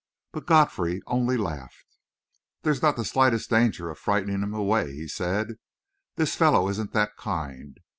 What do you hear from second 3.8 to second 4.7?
of frightening him